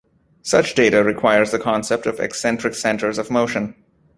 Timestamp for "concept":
1.59-2.07